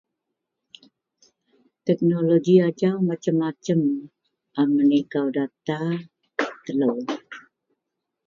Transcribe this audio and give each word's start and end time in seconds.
Teknoloji 1.87 2.55
ajau 2.69 2.95
macem-macem 3.09 3.81
a 4.59 4.61
menikau 4.75 5.27
data 5.37 5.77
telou. 6.65 6.97